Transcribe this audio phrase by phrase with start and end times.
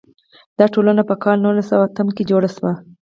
[0.57, 2.73] دا ټولنې په کال نولس سوه اتم کې جوړې شوې.